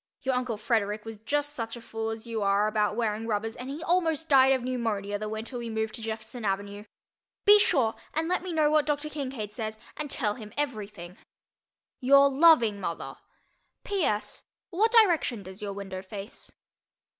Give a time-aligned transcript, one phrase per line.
[0.23, 3.69] Your uncle Frederick was just such a fool as you are about wearing rubbers and
[3.69, 6.85] he almost died of pneumonia the winter we moved to Jefferson Avenue.
[7.45, 9.09] Be sure and let me know what Dr.
[9.11, 11.19] Kincaid says and tell him everything.
[11.99, 13.17] Your loving mother.
[13.83, 14.03] P.
[14.03, 14.45] S.
[14.71, 16.51] What direction does your window face?